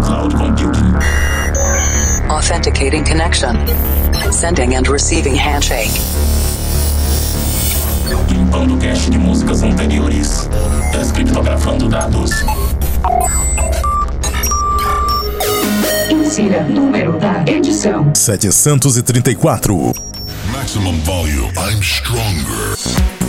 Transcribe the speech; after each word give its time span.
cloud 0.00 0.34
computing. 0.34 0.94
Authenticating 2.30 3.04
connection. 3.04 3.56
Sending 4.32 4.74
and 4.74 4.88
receiving 4.88 5.34
handshake. 5.34 5.90
Limpando 8.28 8.76
cache 8.78 9.10
de 9.10 9.18
músicas 9.18 9.62
anteriores. 9.62 10.48
Descriptografando 10.92 11.88
dados. 11.88 12.30
Insira 16.10 16.62
número 16.64 17.18
da 17.18 17.44
edição. 17.46 18.12
734. 18.14 19.94
Maximum 20.52 20.98
volume. 21.00 21.52
I'm 21.56 21.82
stronger. 21.82 23.19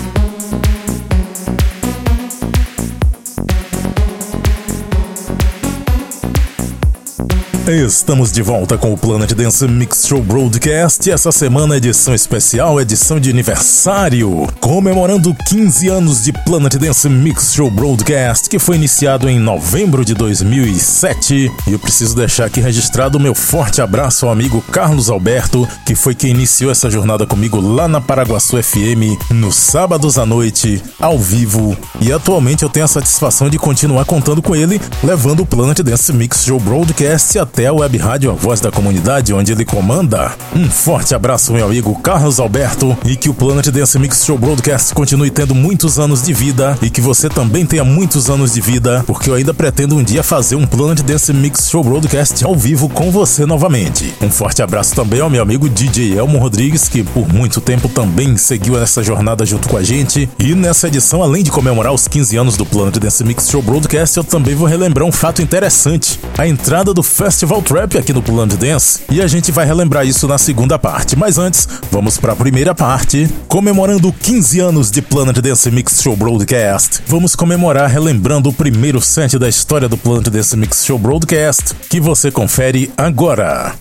Estamos 7.68 8.32
de 8.32 8.42
volta 8.42 8.76
com 8.76 8.92
o 8.92 8.98
Planet 8.98 9.32
Dance 9.34 9.68
Mix 9.68 10.08
Show 10.08 10.20
Broadcast. 10.24 11.12
Essa 11.12 11.32
semana 11.32 11.78
edição 11.78 12.14
especial, 12.16 12.82
edição 12.82 13.20
de 13.20 13.30
aniversário, 13.30 14.48
comemorando 14.60 15.32
15 15.48 15.88
anos 15.88 16.24
de 16.24 16.34
Planet 16.34 16.74
Dance 16.74 17.08
Mix 17.08 17.54
Show 17.54 17.70
Broadcast, 17.70 18.50
que 18.50 18.58
foi 18.58 18.78
iniciado 18.78 19.30
em 19.30 19.40
novembro 19.40 20.04
de 20.04 20.16
2007. 20.16 21.52
E 21.68 21.72
eu 21.72 21.78
preciso 21.78 22.16
deixar 22.16 22.46
aqui 22.46 22.60
registrado 22.60 23.20
o 23.20 23.22
meu 23.22 23.36
forte 23.36 23.80
abraço 23.80 24.26
ao 24.26 24.32
amigo 24.32 24.60
Carlos 24.72 25.12
Alberto, 25.12 25.68
que 25.86 25.94
foi 25.94 26.16
quem 26.16 26.32
iniciou 26.32 26.72
essa 26.72 26.90
jornada 26.90 27.28
comigo 27.28 27.62
lá 27.62 27.88
na 27.88 28.02
Paraguaçu 28.02 28.62
FM, 28.62 29.30
nos 29.30 29.56
sábados 29.56 30.18
à 30.18 30.26
noite, 30.26 30.82
ao 31.00 31.20
vivo. 31.20 31.78
E 32.02 32.12
atualmente 32.12 32.64
eu 32.64 32.70
tenho 32.70 32.86
a 32.86 32.90
satisfação 32.90 33.52
de 33.52 33.60
continuar 33.60 34.06
contando 34.06 34.42
com 34.42 34.56
ele, 34.56 34.82
levando 35.04 35.42
o 35.42 35.46
Planet 35.46 35.80
Dance 35.82 36.12
Mix 36.12 36.44
Show 36.44 36.60
Broadcast 36.60 37.38
até 37.52 37.68
a 37.68 37.74
web 37.74 37.98
rádio 37.98 38.32
A 38.32 38.34
Voz 38.34 38.62
da 38.62 38.72
Comunidade, 38.72 39.34
onde 39.34 39.52
ele 39.52 39.66
comanda. 39.66 40.32
Um 40.56 40.70
forte 40.70 41.14
abraço, 41.14 41.52
meu 41.52 41.66
amigo 41.66 41.94
Carlos 42.00 42.40
Alberto, 42.40 42.98
e 43.04 43.18
que 43.18 43.30
o 43.30 43.34
Planet 43.34 43.68
Dance 43.68 44.00
Mix 44.00 44.24
Show 44.24 44.38
Broadcast 44.38 44.94
continue 44.94 45.30
tendo 45.30 45.54
muitos 45.54 46.00
anos 46.00 46.24
de 46.24 46.32
vida 46.32 46.78
e 46.82 46.90
que 46.90 47.02
você 47.02 47.28
também 47.28 47.66
tenha 47.66 47.84
muitos 47.84 48.30
anos 48.30 48.54
de 48.54 48.62
vida, 48.62 49.04
porque 49.06 49.30
eu 49.30 49.34
ainda 49.34 49.54
pretendo 49.54 49.98
um 49.98 50.04
dia 50.04 50.24
fazer 50.24 50.56
um 50.56 50.66
Planet 50.66 51.02
Dance 51.02 51.34
Mix 51.34 51.70
Show 51.70 51.84
Broadcast 51.84 52.46
ao 52.46 52.56
vivo 52.56 52.88
com 52.88 53.12
você 53.12 53.46
novamente. 53.46 54.14
Um 54.22 54.32
forte 54.32 54.62
abraço 54.62 54.96
também 54.96 55.20
ao 55.20 55.30
meu 55.30 55.42
amigo 55.42 55.68
DJ 55.68 56.18
Elmo 56.18 56.38
Rodrigues, 56.38 56.88
que 56.88 57.04
por 57.04 57.28
muito 57.28 57.60
tempo 57.60 57.90
também 57.90 58.38
seguiu 58.38 58.80
nessa 58.80 59.04
jornada 59.04 59.46
junto 59.46 59.68
com 59.68 59.76
a 59.76 59.84
gente. 59.84 60.30
E 60.40 60.56
nessa 60.56 60.88
edição, 60.88 61.22
além 61.22 61.44
de 61.44 61.52
comemorar 61.52 61.92
os 61.92 62.08
15 62.08 62.38
anos 62.38 62.56
do 62.56 62.66
Planet 62.66 62.98
Dance 62.98 63.26
Mix 63.26 63.50
Show 63.50 63.62
Broadcast, 63.62 64.16
eu 64.16 64.24
também 64.24 64.56
vou 64.56 64.68
relembrar 64.68 65.06
um 65.06 65.12
fato 65.12 65.42
interessante: 65.42 66.18
a 66.38 66.48
entrada 66.48 66.94
do 66.94 67.04
Festival 67.42 67.64
Trap 67.64 67.98
aqui 67.98 68.14
no 68.14 68.22
Planet 68.22 68.56
Dance. 68.56 69.00
E 69.10 69.20
a 69.20 69.26
gente 69.26 69.52
vai 69.52 69.66
relembrar 69.66 70.06
isso 70.06 70.28
na 70.28 70.38
segunda 70.38 70.78
parte. 70.78 71.16
Mas 71.16 71.40
antes, 71.40 71.68
vamos 71.90 72.20
para 72.20 72.34
a 72.34 72.36
primeira 72.36 72.76
parte, 72.76 73.28
comemorando 73.48 74.14
15 74.14 74.60
anos 74.60 74.92
de 74.92 75.02
Planet 75.02 75.40
Dance 75.40 75.72
Mix 75.72 76.04
Show 76.04 76.16
Broadcast. 76.16 77.02
Vamos 77.08 77.36
comemorar 77.36 77.90
relembrando 77.90 78.50
o 78.50 78.54
primeiro 78.54 79.02
set 79.02 79.40
da 79.40 79.50
história 79.50 79.90
do 79.90 79.98
Planet 79.98 80.28
Dance 80.28 80.56
Mix 80.56 80.86
Show 80.86 81.00
Broadcast, 81.00 81.74
que 81.90 82.00
você 82.00 82.30
confere 82.30 82.92
agora. 82.96 83.74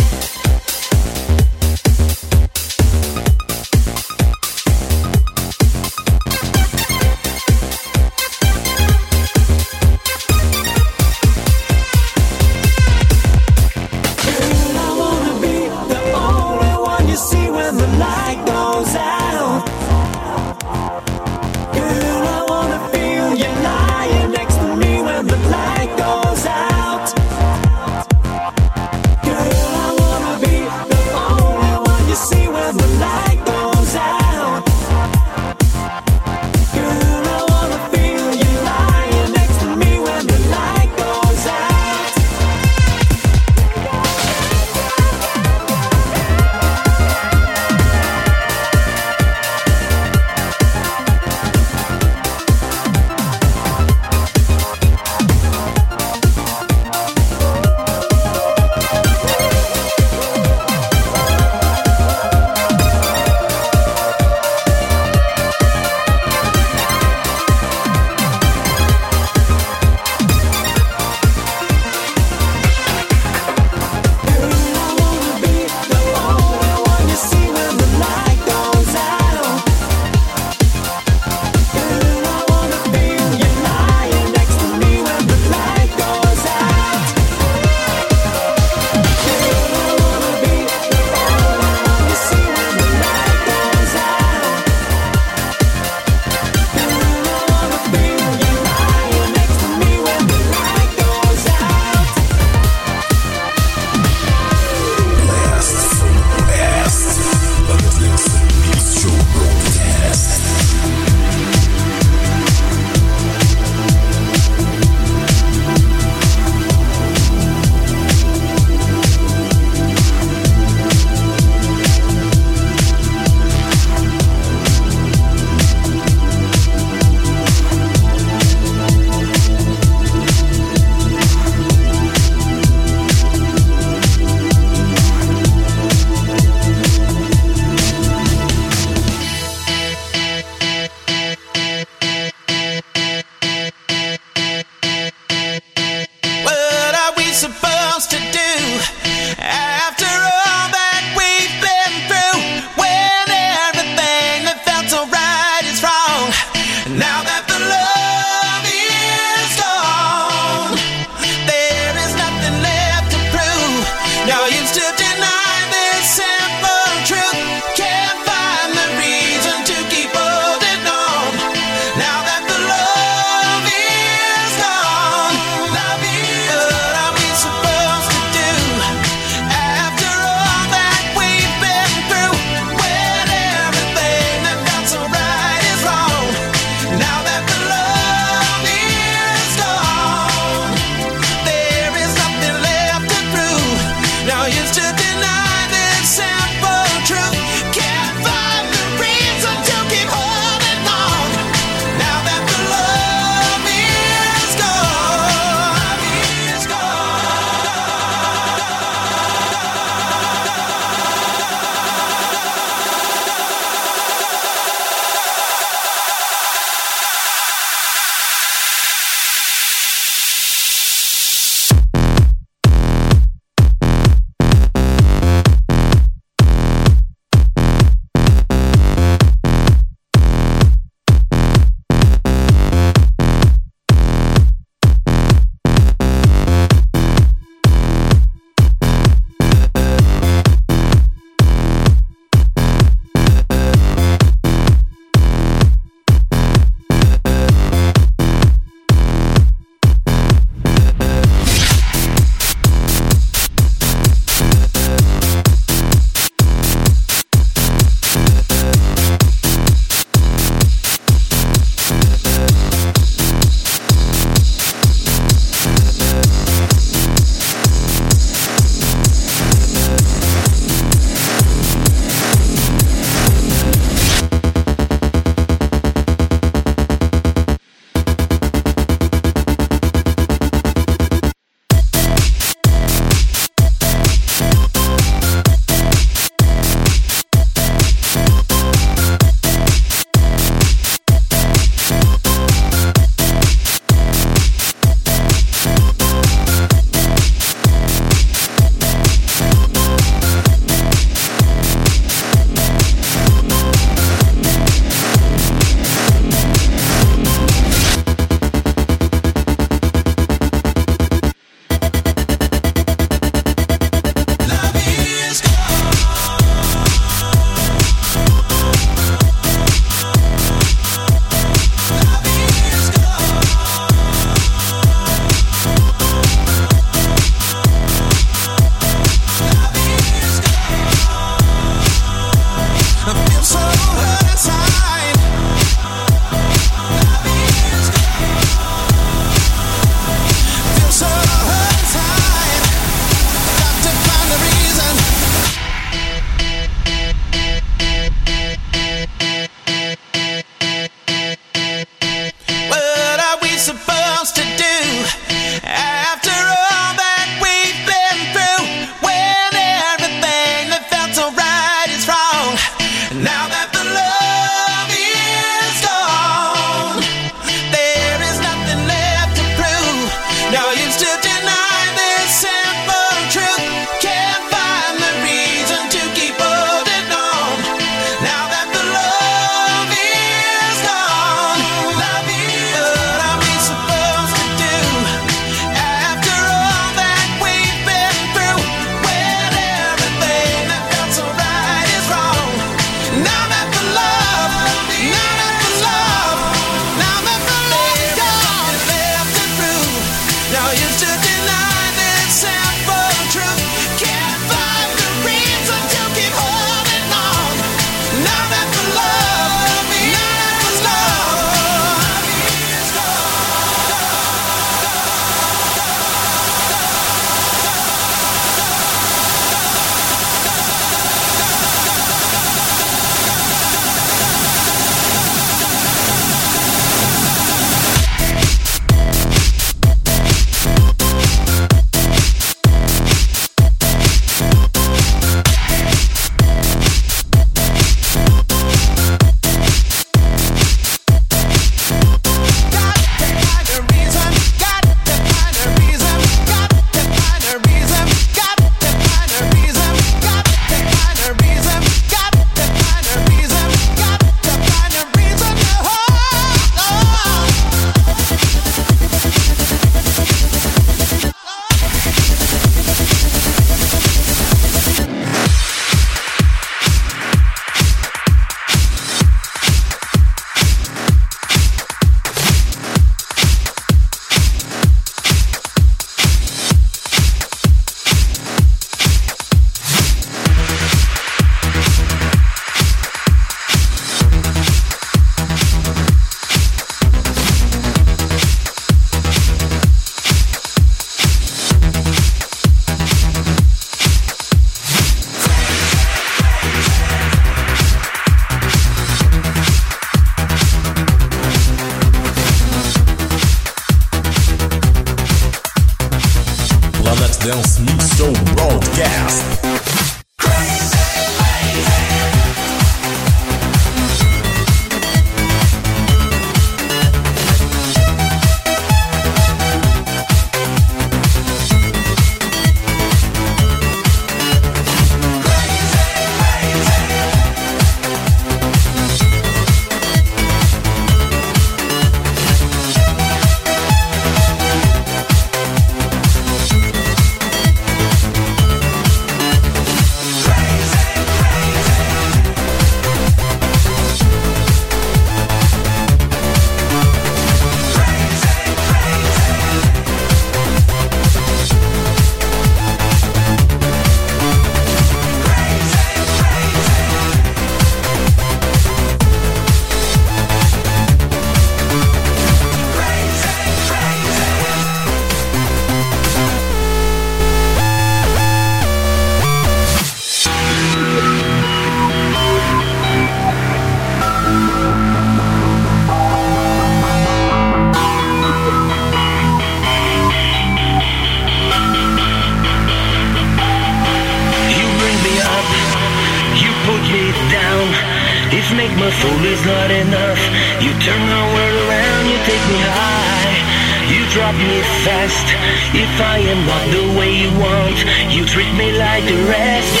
The 599.31 599.43
rest, 599.45 600.00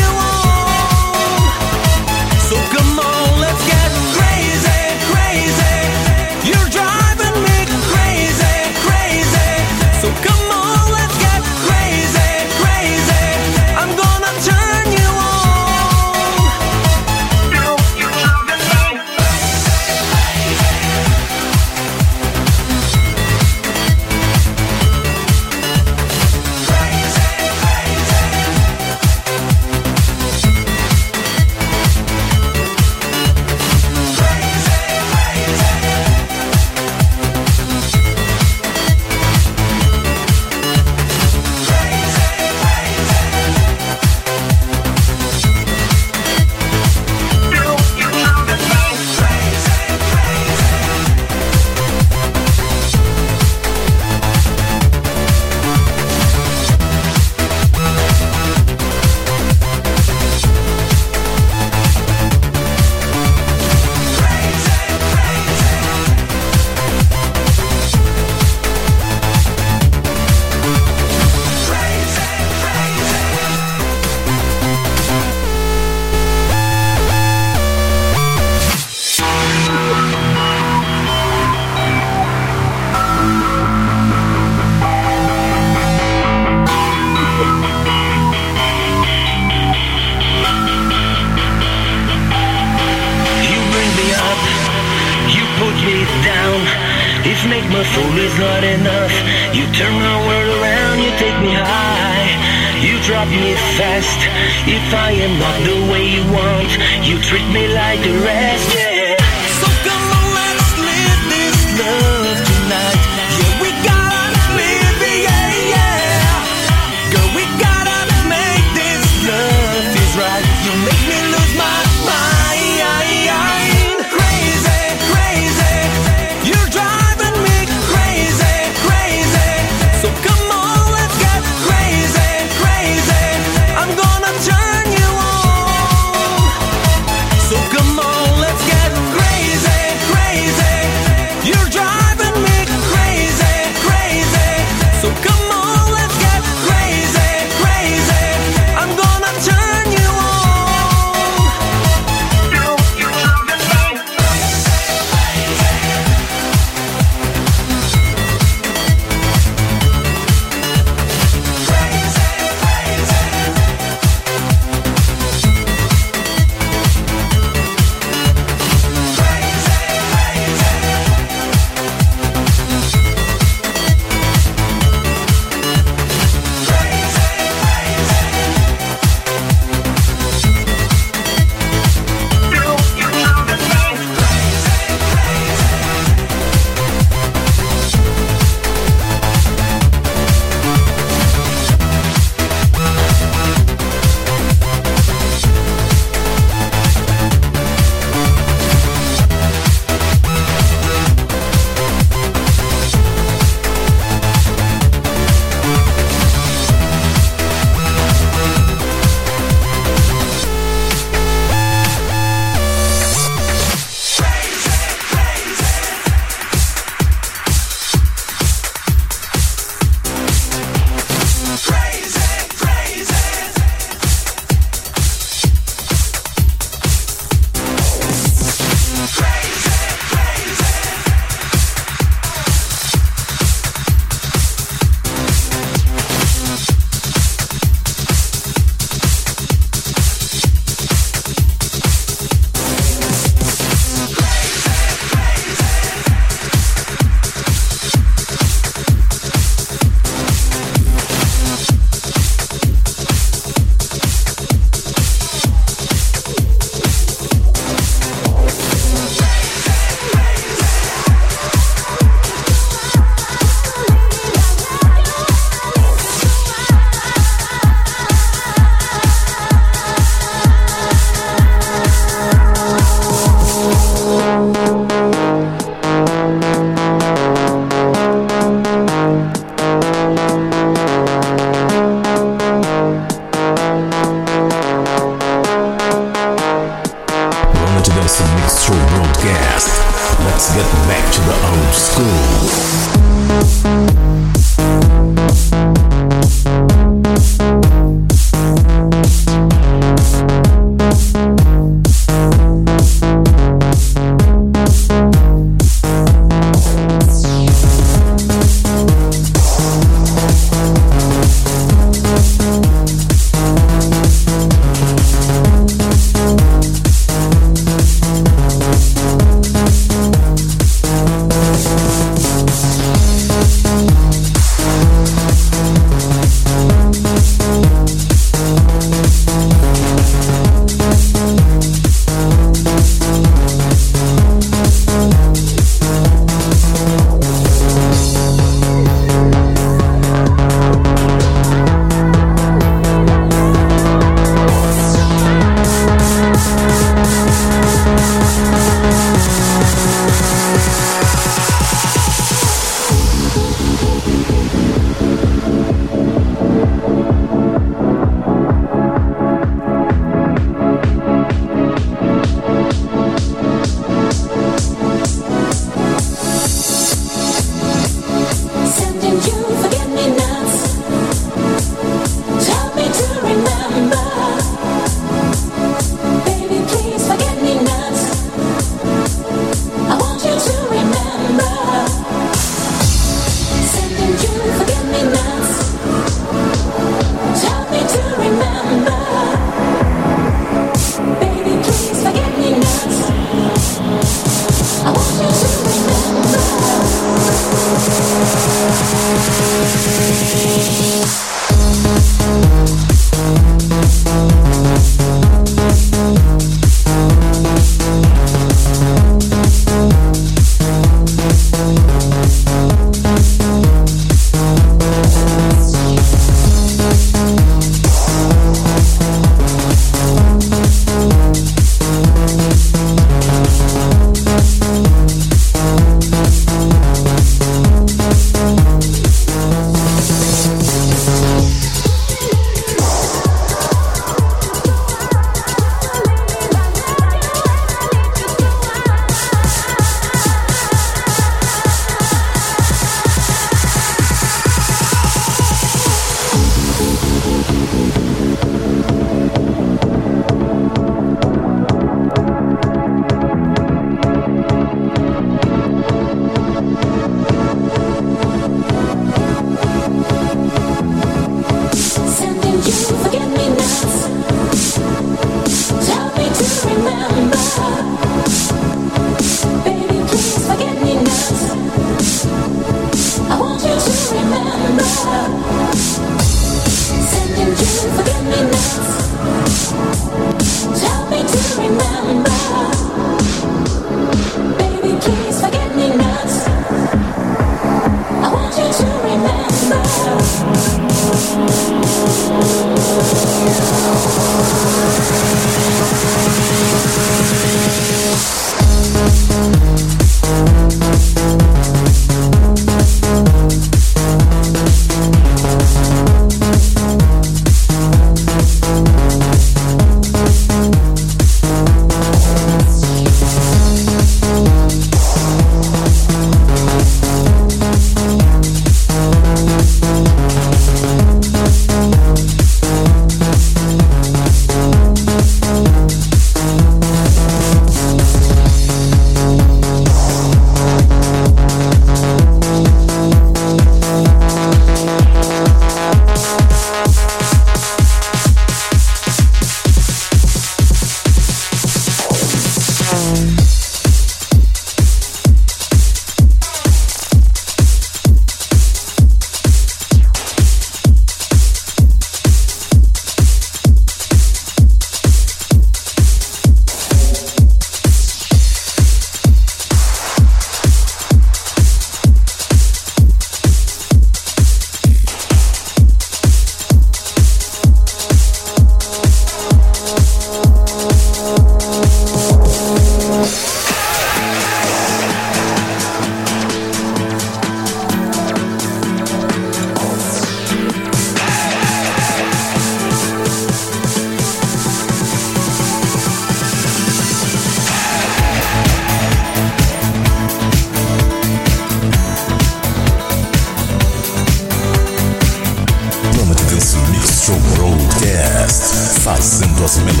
Move 599.86 600.00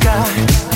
that 0.00 0.20
body 0.20 0.46
to 0.46 0.69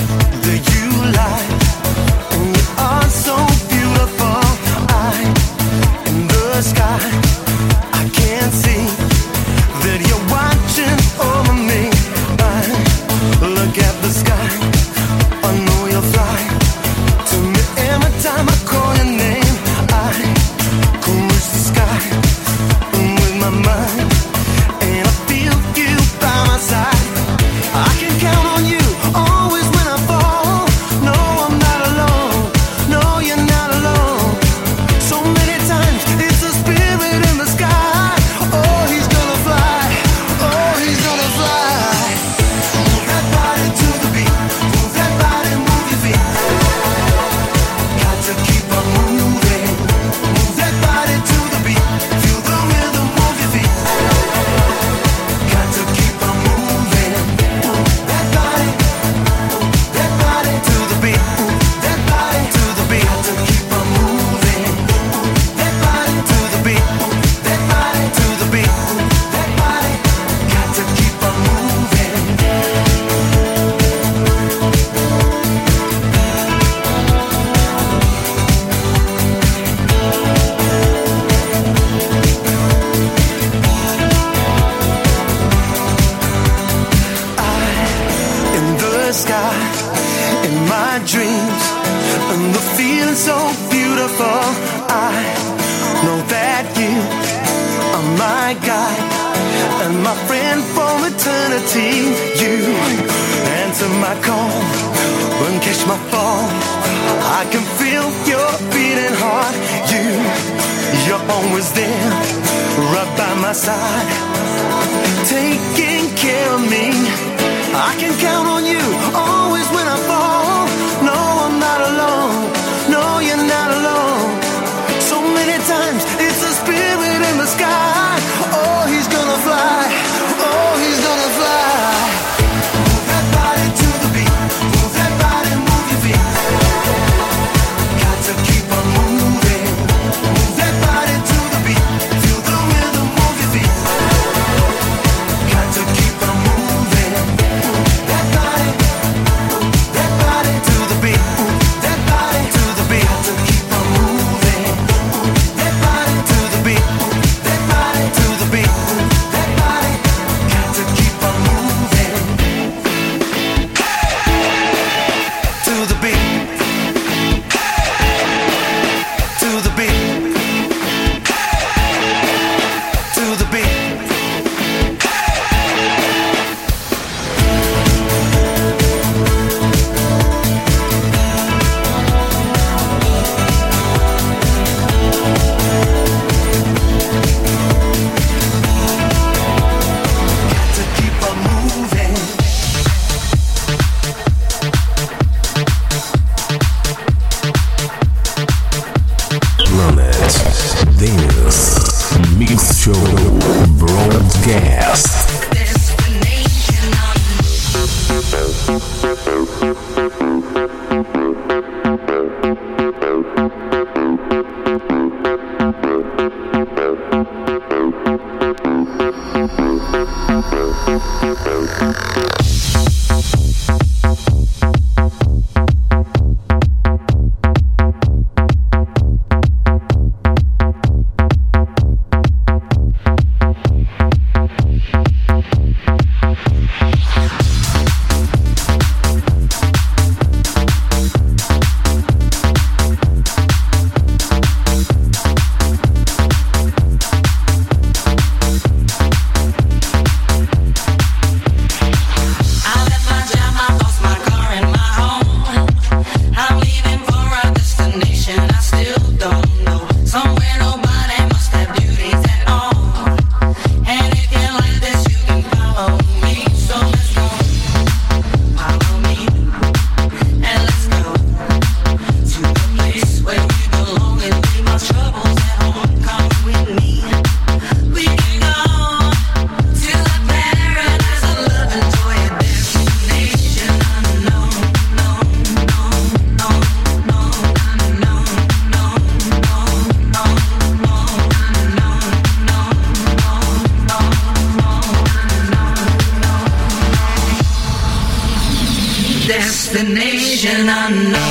I 300.77 300.89
know. 300.89 301.24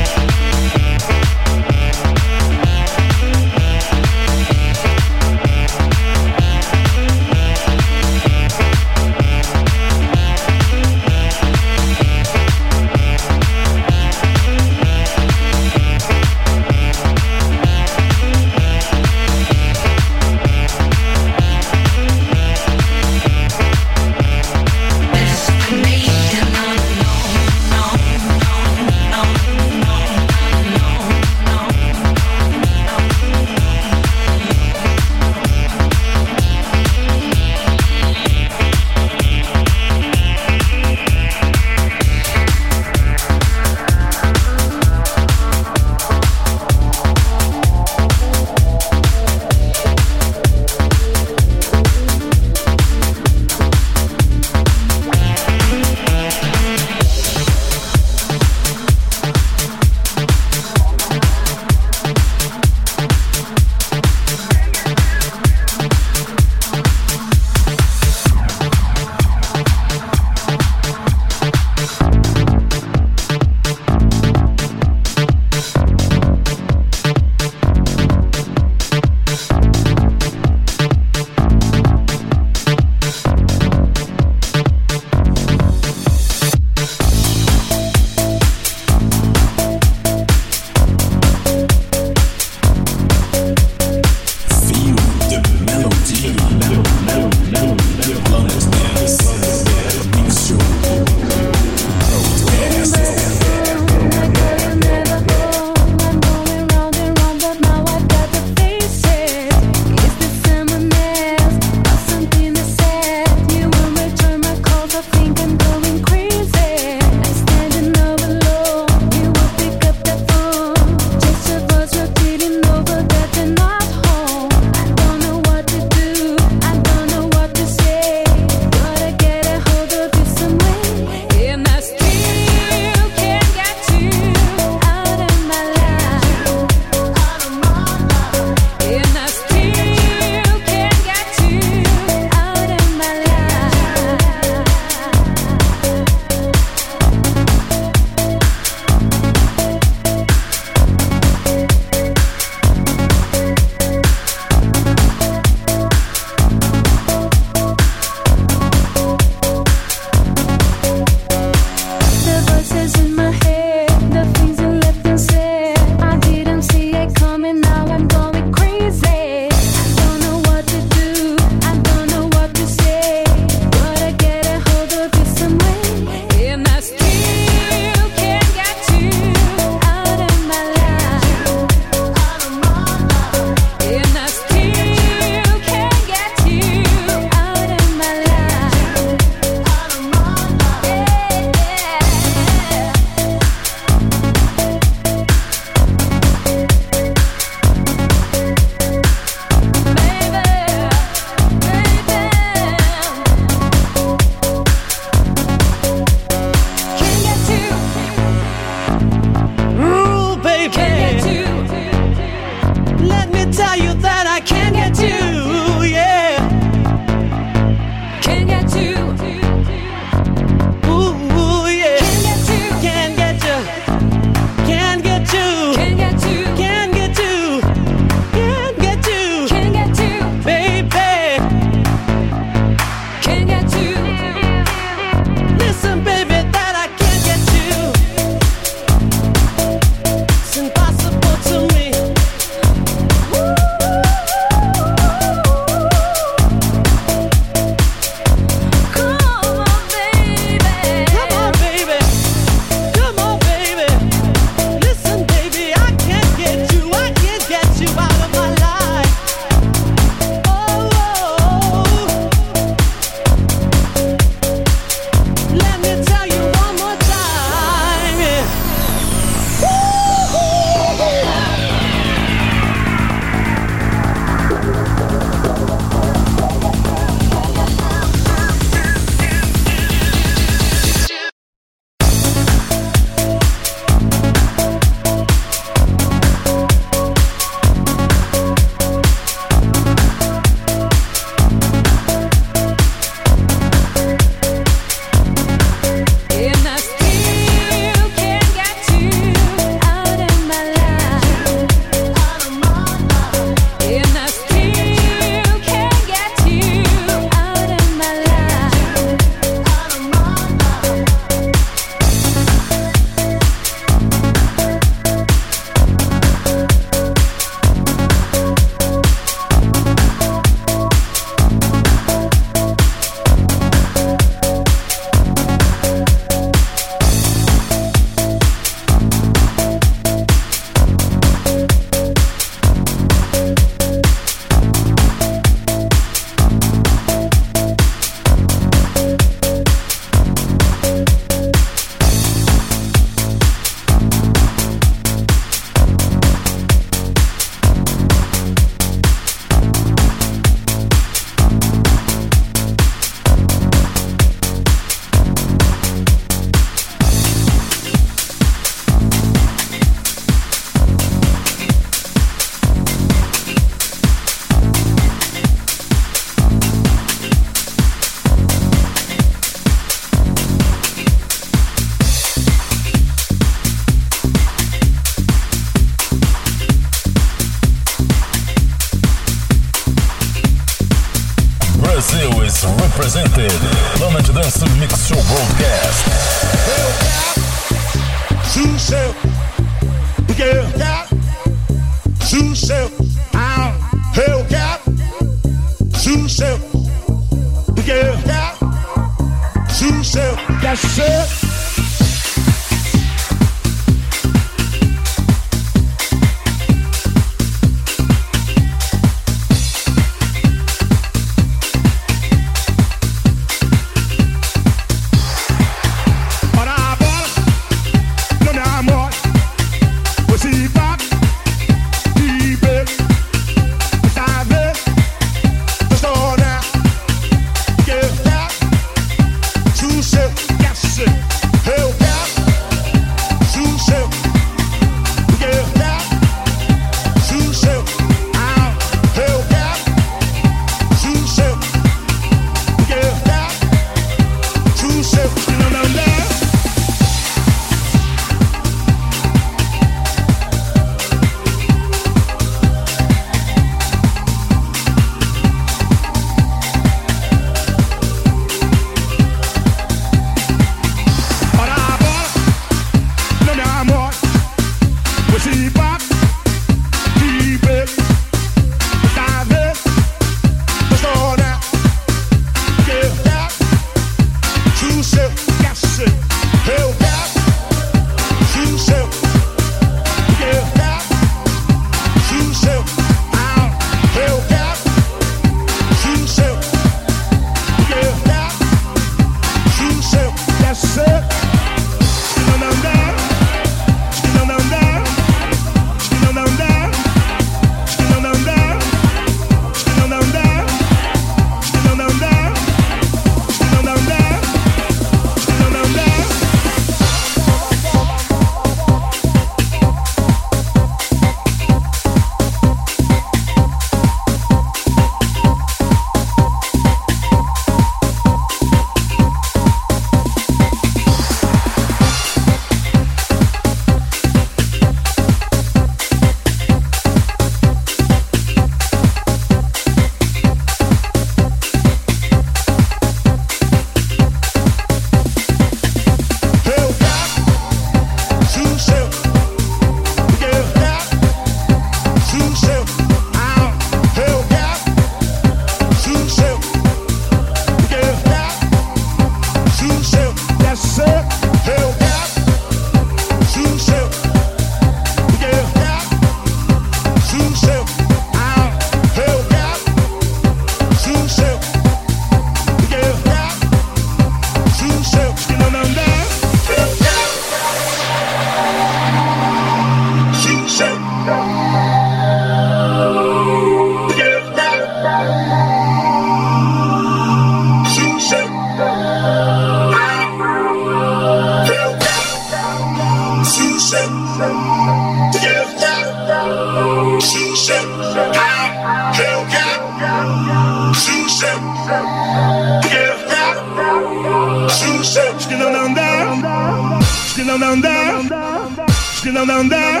Não, 595.60 595.70
não 595.70 595.92
dá. 595.92 596.86
Que 597.34 597.44
não, 597.44 597.58
não 597.58 597.80
dá. 597.80 598.86
Que 599.20 599.30
não, 599.30 599.44
não 599.44 599.68
dá. 599.68 600.00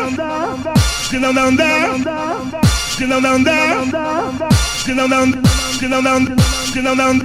Que 1.10 1.18
não, 1.18 1.32
não 1.32 1.52
dá. 1.52 1.70
Que 2.96 3.06
não, 3.06 3.20
não 3.20 3.42
dá. 3.42 3.60
Que 4.82 4.94
não, 4.94 5.08
não 5.08 5.30
Que 5.76 5.88
não, 5.88 6.00
não 6.02 6.24
Que 6.70 6.80
não, 6.80 6.94
não 6.94 7.16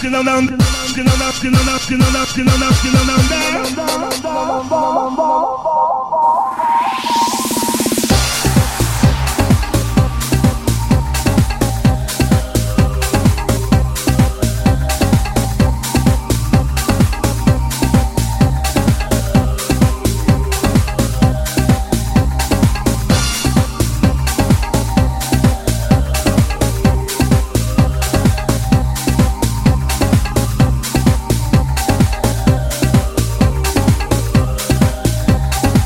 Que 0.00 0.10
não, 0.10 0.24
não 0.24 0.24
Que 0.24 0.24
não, 0.24 0.24
não 0.24 0.46
Que 0.46 1.00
não, 1.00 1.14
não 1.14 1.32
Que 1.32 1.50
não, 1.50 1.64
não 1.64 2.26
Que 2.26 2.42
não, 2.42 2.58
não 2.58 2.72
Que 2.74 2.88
não, 2.88 3.04
não 3.04 3.20
dá. 3.28 3.44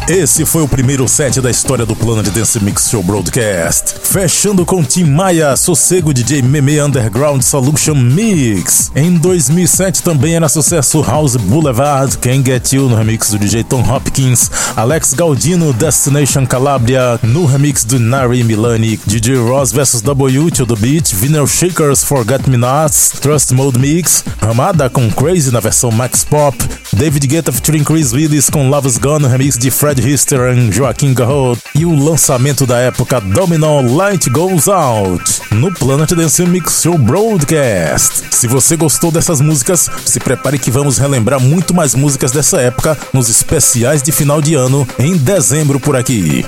Esse 0.09 0.47
foi 0.47 0.63
o 0.63 0.69
primeiro 0.69 1.07
set 1.07 1.39
da 1.39 1.51
história 1.51 1.85
do 1.85 1.95
Planet 1.95 2.27
Dance 2.31 2.59
Mix 2.65 2.89
Show 2.89 3.03
Broadcast. 3.03 3.95
Fechando 4.03 4.65
com 4.65 4.83
Tim 4.83 5.05
Maia, 5.05 5.55
Sossego 5.55 6.15
DJ 6.15 6.41
Meme 6.41 6.81
Underground 6.81 7.43
Solution 7.43 7.95
Mix. 7.95 8.91
Em 8.97 9.19
2007 9.19 10.03
também 10.03 10.35
era 10.35 10.49
sucesso 10.49 11.03
House 11.03 11.37
Boulevard, 11.37 12.17
Can't 12.17 12.43
Get 12.43 12.73
You 12.73 12.89
no 12.89 12.97
remix 12.97 13.29
do 13.29 13.39
DJ 13.39 13.63
Tom 13.65 13.83
Hopkins, 13.83 14.51
Alex 14.75 15.13
Galdino 15.13 15.75
Destination 15.75 16.47
Calabria 16.47 17.21
no 17.23 17.45
remix 17.45 17.85
do 17.85 18.01
Nari 18.01 18.43
Milani, 18.43 18.99
DJ 19.05 19.37
Ross 19.37 19.73
vs 19.73 20.01
W 20.01 20.51
to 20.51 20.65
the 20.65 20.77
Beat, 20.77 21.13
Vinyl 21.13 21.47
Shakers 21.47 22.03
Forget 22.03 22.49
Me 22.49 22.57
Nots, 22.57 23.13
Trust 23.21 23.53
Mode 23.53 23.79
Mix, 23.79 24.25
Ramada 24.41 24.89
com 24.89 25.11
Crazy 25.11 25.53
na 25.53 25.61
versão 25.61 25.91
Max 25.91 26.25
Pop, 26.25 26.57
David 26.95 27.27
Guetta 27.27 27.53
featuring 27.53 27.85
Chris 27.85 28.15
Willis 28.15 28.49
com 28.49 28.71
Love's 28.71 28.97
Gone 28.97 29.25
no 29.25 29.29
remix 29.29 29.59
de 29.59 29.71
Fred 29.71 29.98
Hister, 29.99 30.41
Joaquim 30.73 31.13
Garrot 31.13 31.61
e 31.75 31.85
o 31.85 31.95
lançamento 31.95 32.67
da 32.67 32.79
época 32.79 33.21
Domino 33.21 33.97
Light 33.97 34.29
Goes 34.31 34.69
Out 34.69 35.43
no 35.51 35.73
Planet 35.73 36.11
Dance 36.11 36.45
Mix 36.47 36.83
Show 36.83 36.97
Broadcast. 36.97 38.27
Se 38.31 38.47
você 38.47 38.77
gostou 38.77 39.11
dessas 39.11 39.41
músicas, 39.41 39.91
se 40.05 40.21
prepare 40.21 40.59
que 40.59 40.71
vamos 40.71 40.99
relembrar 40.99 41.41
muito 41.41 41.75
mais 41.75 41.95
músicas 41.95 42.31
dessa 42.31 42.61
época 42.61 42.97
nos 43.13 43.29
especiais 43.29 44.03
de 44.03 44.13
final 44.13 44.41
de 44.41 44.55
ano 44.55 44.87
em 44.99 45.17
dezembro 45.17 45.81
por 45.81 45.97
aqui. 45.97 46.45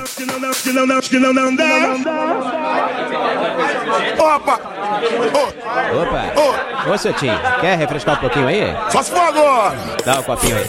Opa! 4.18 4.60
Opa! 5.94 6.69
Ô, 6.90 6.98
seu 6.98 7.12
tio, 7.12 7.32
quer 7.60 7.78
refrescar 7.78 8.16
um 8.16 8.18
pouquinho 8.18 8.48
aí? 8.48 8.74
Se 8.88 9.04
for 9.04 9.20
agora! 9.20 9.76
Dá 10.04 10.18
um 10.18 10.22
copinho 10.24 10.56
aí. 10.56 10.64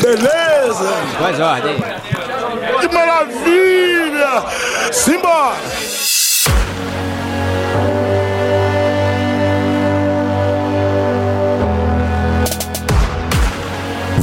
Beleza! 0.00 0.88
Faz 1.18 1.38
ordem. 1.38 1.76
Que 2.80 2.88
maravilha! 2.88 4.42
Simbora! 4.90 5.56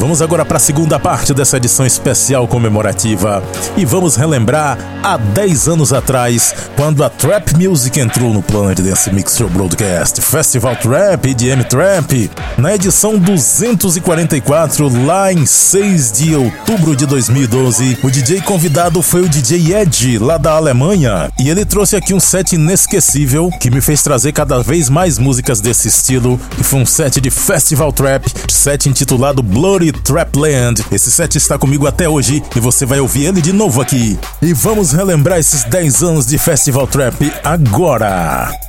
Vamos 0.07 0.21
agora 0.21 0.45
para 0.45 0.55
a 0.55 0.59
segunda 0.61 0.97
parte 0.97 1.33
dessa 1.33 1.57
edição 1.57 1.85
especial 1.85 2.47
comemorativa 2.47 3.43
e 3.75 3.83
vamos 3.83 4.15
relembrar 4.15 4.77
há 5.03 5.17
10 5.17 5.67
anos 5.67 5.91
atrás, 5.91 6.55
quando 6.77 7.03
a 7.03 7.09
Trap 7.09 7.53
Music 7.57 7.99
entrou 7.99 8.33
no 8.33 8.41
Planet 8.41 8.79
Dance 8.79 9.13
Mix 9.13 9.35
Show 9.35 9.49
Broadcast, 9.49 10.21
Festival 10.21 10.77
Trap, 10.77 11.25
EDM 11.25 11.61
Trap, 11.65 12.31
na 12.57 12.73
edição 12.73 13.19
244, 13.19 15.05
lá 15.05 15.33
em 15.33 15.45
6 15.45 16.11
de 16.13 16.35
outubro 16.35 16.95
de 16.95 17.05
2012. 17.05 17.97
O 18.01 18.09
DJ 18.09 18.39
convidado 18.39 19.01
foi 19.01 19.23
o 19.23 19.29
DJ 19.29 19.75
Ed, 19.75 20.19
lá 20.19 20.37
da 20.37 20.53
Alemanha, 20.53 21.29
e 21.37 21.49
ele 21.49 21.65
trouxe 21.65 21.97
aqui 21.97 22.13
um 22.13 22.19
set 22.21 22.53
inesquecível 22.53 23.49
que 23.59 23.69
me 23.69 23.81
fez 23.81 24.01
trazer 24.01 24.31
cada 24.31 24.63
vez 24.63 24.89
mais 24.89 25.17
músicas 25.17 25.59
desse 25.59 25.89
estilo, 25.89 26.39
e 26.57 26.63
foi 26.63 26.79
um 26.79 26.85
set 26.85 27.19
de 27.19 27.29
Festival 27.29 27.91
Trap, 27.91 28.25
set 28.49 28.87
intitulado 28.87 29.43
Bloody 29.43 29.96
Trapland. 29.97 30.83
Esse 30.91 31.11
set 31.11 31.35
está 31.37 31.57
comigo 31.57 31.87
até 31.87 32.07
hoje 32.07 32.43
e 32.55 32.59
você 32.59 32.85
vai 32.85 32.99
ouvir 32.99 33.25
ele 33.25 33.41
de 33.41 33.53
novo 33.53 33.81
aqui. 33.81 34.17
E 34.41 34.53
vamos 34.53 34.91
relembrar 34.91 35.39
esses 35.39 35.63
10 35.63 36.03
anos 36.03 36.25
de 36.27 36.37
Festival 36.37 36.87
Trap 36.87 37.31
agora. 37.43 38.66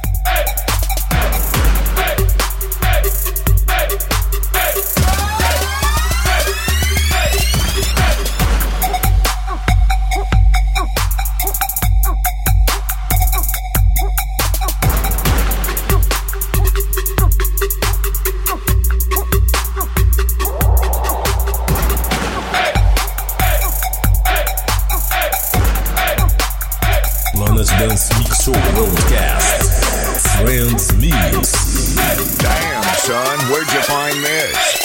Where'd 33.47 33.73
you 33.73 33.83
find 33.83 34.15
this? 34.25 34.78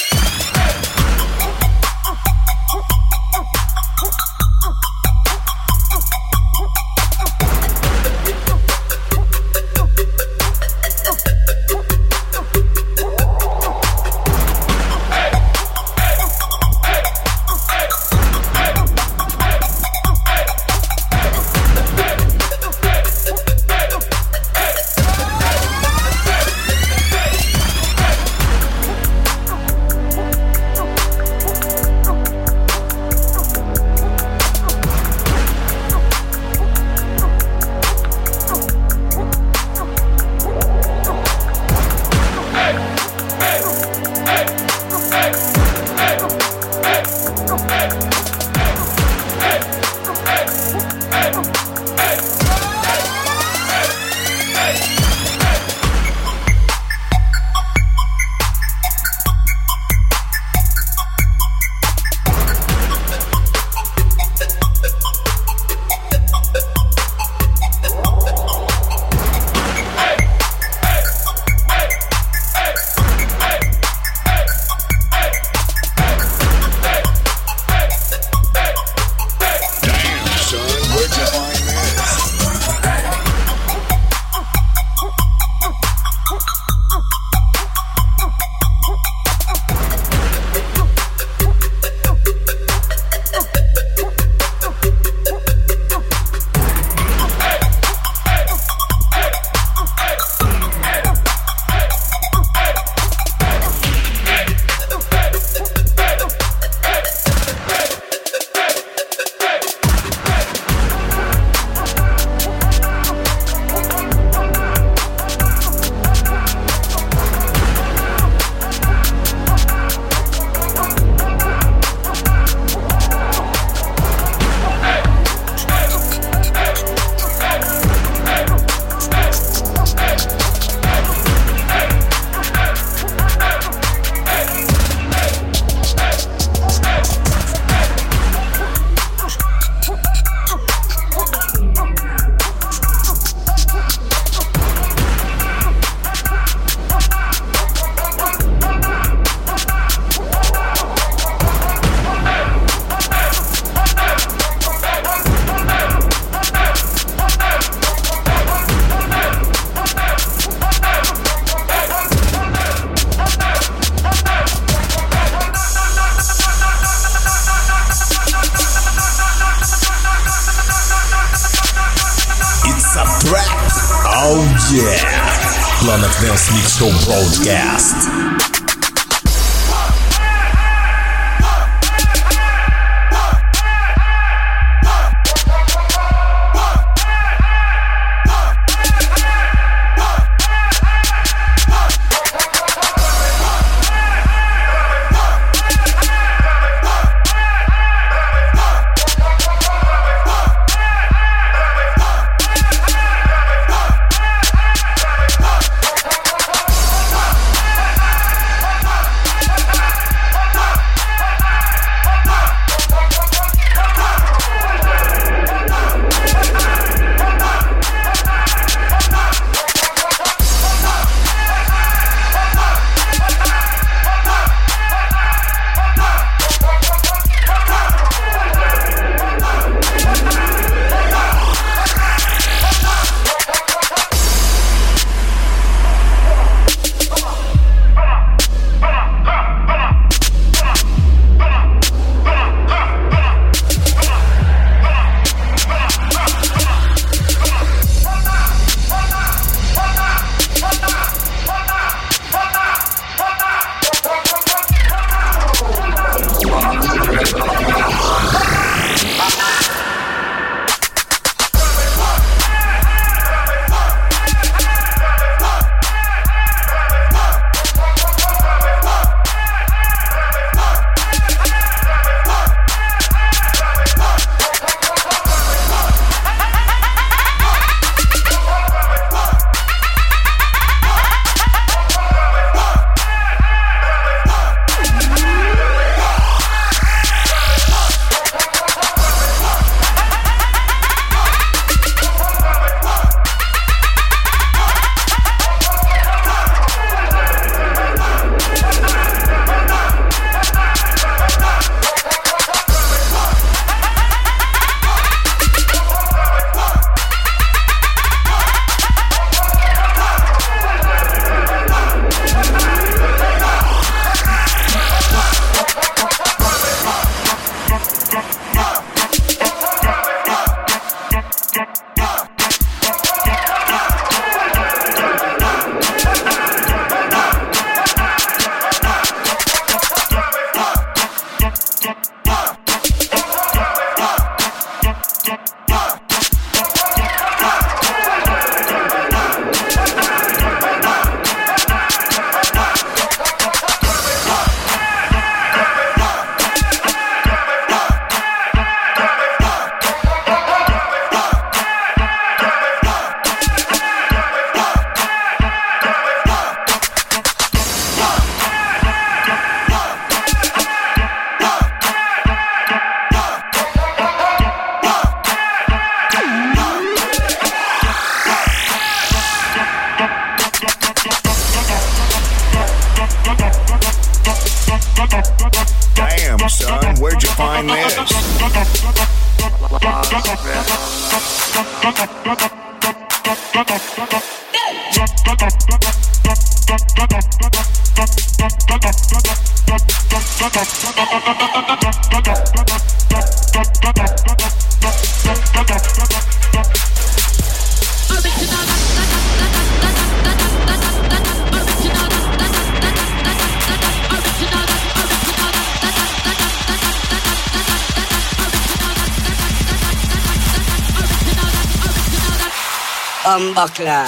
buckler. 413.56 414.08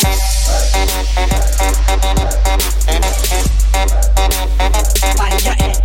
Fire. 5.17 5.75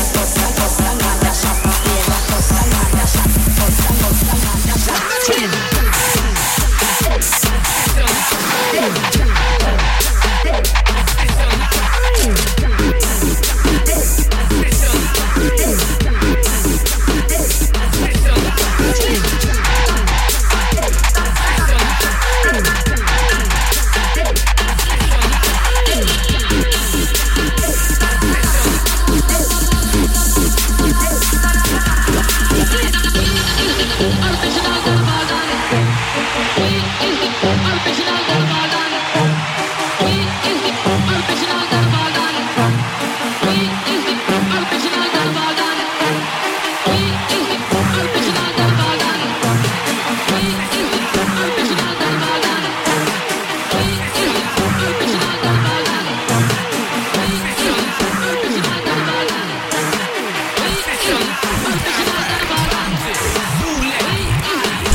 Ten. 4.84 5.50
Ten. 8.72 8.94
Ten. 9.12 9.33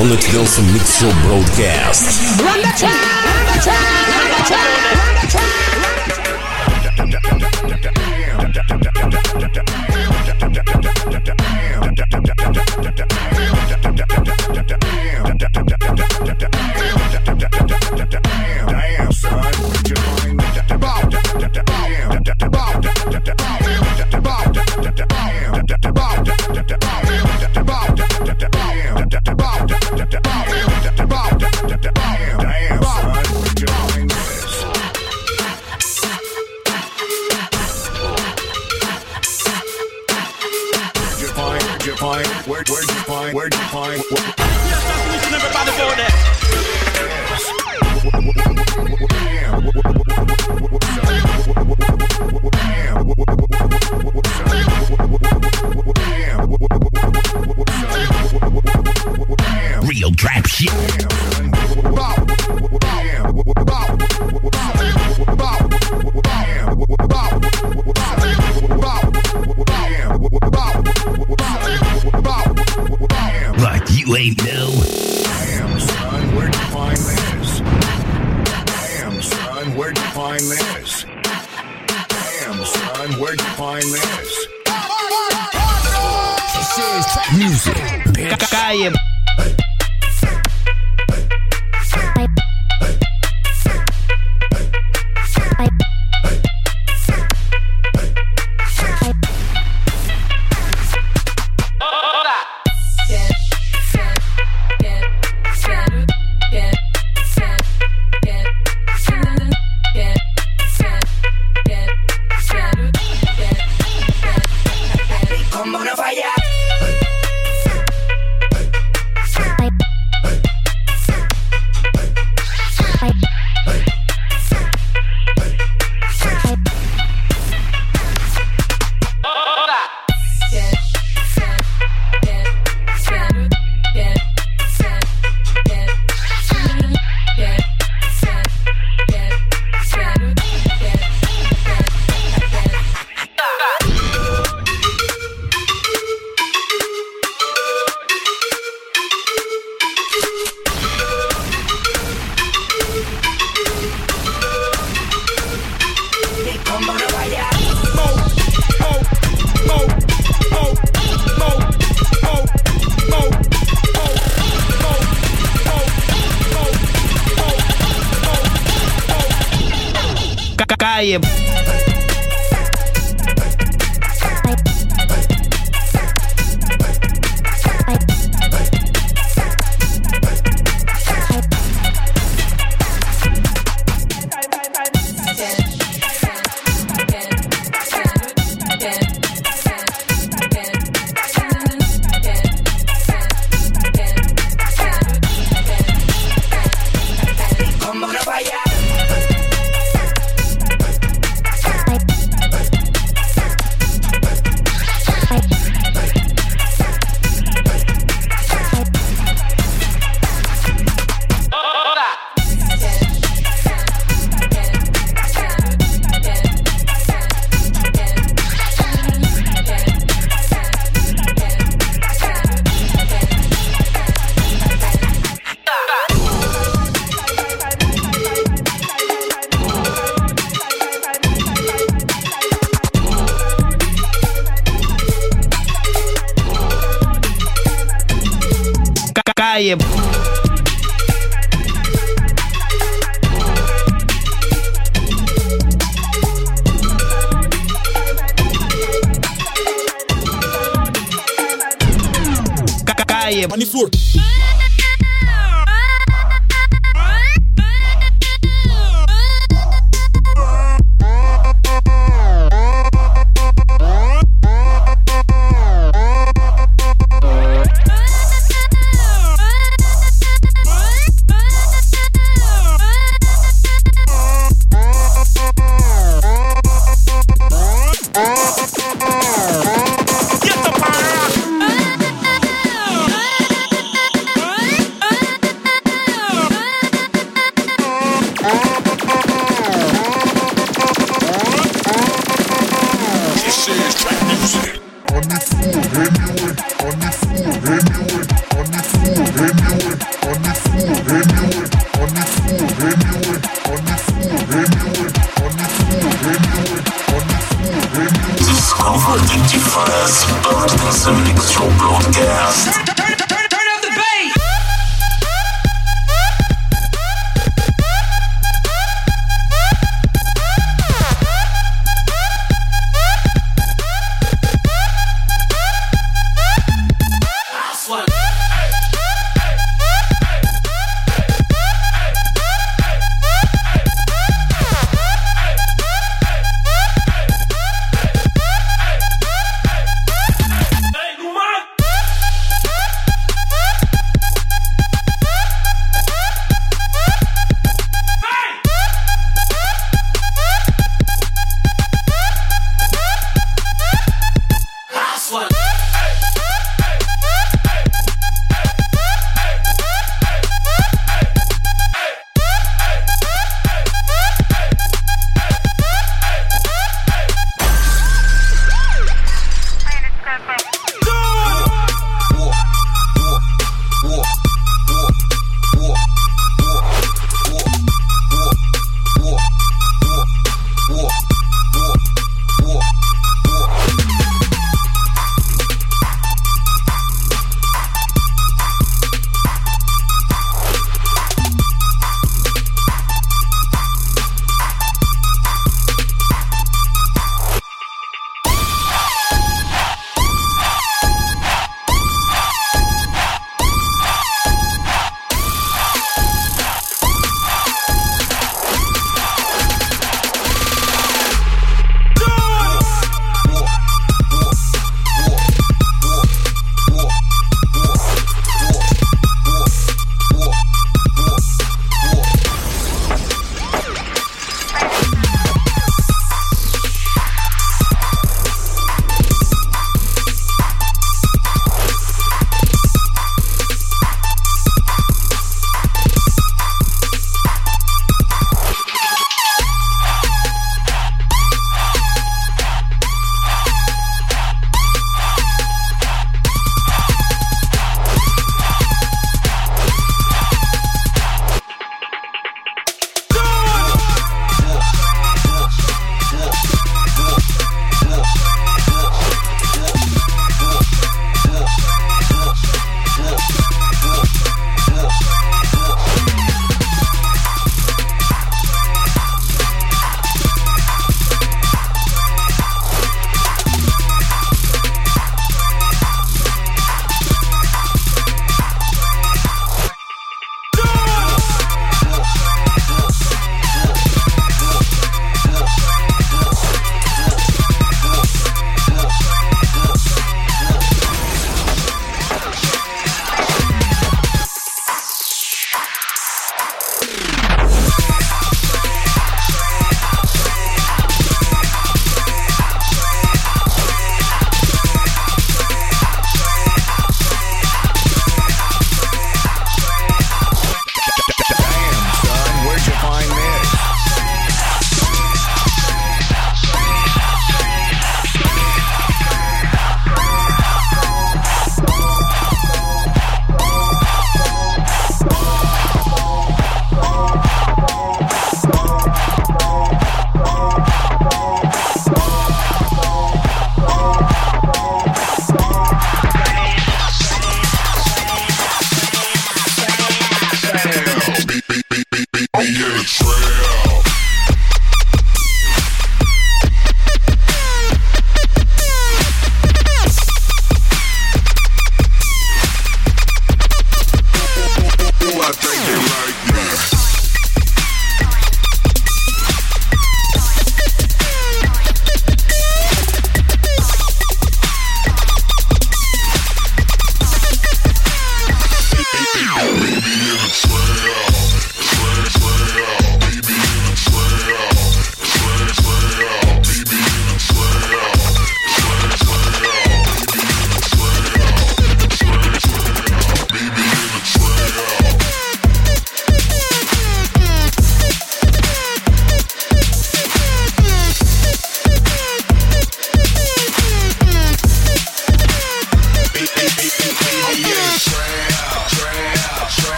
Ronald 0.00 0.24
Wilson 0.32 0.64
Mix 0.72 1.02
broadcast. 1.24 2.40
Run 2.40 2.56
the 2.56 2.72
track, 2.74 3.24
run 3.26 3.44
the 3.44 3.62
track, 3.62 4.08
run 4.08 4.30
the 4.30 4.44
track. 4.46 5.09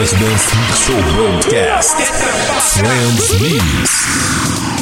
Dance 0.00 0.78
Show 0.78 0.98
Broadcast. 1.12 1.94
Friends 2.78 3.38
Mix. 3.42 4.79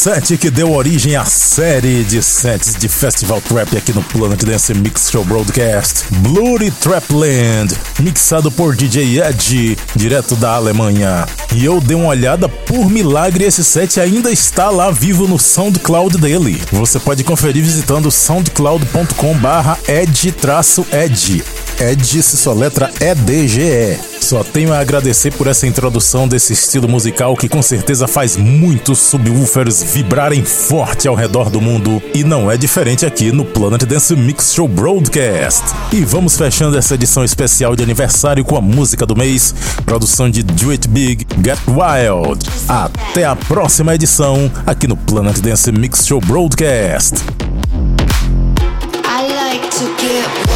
Set 0.00 0.38
que 0.38 0.48
deu 0.48 0.72
origem 0.72 1.14
à 1.14 1.26
série 1.26 2.02
de 2.04 2.22
sets 2.22 2.74
de 2.74 2.88
Festival 2.88 3.38
Trap 3.42 3.76
aqui 3.76 3.92
no 3.92 4.02
Planet 4.02 4.42
Dance 4.42 4.72
Mix 4.72 5.10
Show 5.10 5.22
Broadcast. 5.26 6.06
Bloody 6.20 6.70
Trapland, 6.70 7.70
mixado 7.98 8.50
por 8.50 8.74
DJ 8.74 9.20
Ed, 9.20 9.76
direto 9.94 10.34
da 10.36 10.52
Alemanha. 10.54 11.26
E 11.54 11.66
eu 11.66 11.82
dei 11.82 11.94
uma 11.94 12.08
olhada, 12.08 12.48
por 12.48 12.88
milagre 12.88 13.44
esse 13.44 13.62
set 13.62 14.00
ainda 14.00 14.30
está 14.30 14.70
lá 14.70 14.90
vivo 14.90 15.28
no 15.28 15.38
SoundCloud 15.38 16.16
dele. 16.16 16.62
Você 16.72 16.98
pode 16.98 17.22
conferir 17.22 17.62
visitando 17.62 18.10
soundcloud.com 18.10 19.34
Ed 21.80 22.22
se 22.22 22.36
sua 22.36 22.52
letra 22.52 22.90
EDGE. 23.00 23.98
Só 24.20 24.44
tenho 24.44 24.72
a 24.72 24.78
agradecer 24.78 25.32
por 25.32 25.46
essa 25.46 25.66
introdução 25.66 26.28
desse 26.28 26.52
estilo 26.52 26.86
musical 26.86 27.34
que 27.34 27.48
com 27.48 27.62
certeza 27.62 28.06
faz 28.06 28.36
muitos 28.36 28.98
subwoofers 28.98 29.82
vibrarem 29.82 30.44
forte 30.44 31.08
ao 31.08 31.14
redor 31.14 31.48
do 31.48 31.58
mundo 31.58 32.02
e 32.14 32.22
não 32.22 32.50
é 32.50 32.56
diferente 32.58 33.06
aqui 33.06 33.32
no 33.32 33.46
Planet 33.46 33.82
Dance 33.84 34.14
Mix 34.14 34.52
Show 34.52 34.68
Broadcast. 34.68 35.64
E 35.90 36.04
vamos 36.04 36.36
fechando 36.36 36.76
essa 36.76 36.94
edição 36.94 37.24
especial 37.24 37.74
de 37.74 37.82
aniversário 37.82 38.44
com 38.44 38.56
a 38.56 38.60
música 38.60 39.06
do 39.06 39.16
mês, 39.16 39.54
produção 39.86 40.30
de 40.30 40.42
Do 40.42 40.70
It 40.70 40.86
Big, 40.86 41.26
Get 41.42 41.58
Wild. 41.66 42.46
Até 42.68 43.24
a 43.24 43.34
próxima 43.34 43.94
edição 43.94 44.52
aqui 44.66 44.86
no 44.86 44.98
Planet 44.98 45.38
Dance 45.38 45.72
Mix 45.72 46.06
Show 46.06 46.20
Broadcast. 46.20 47.24
I 49.06 49.32
like 49.32 49.68
to 49.70 49.86
get 49.98 50.49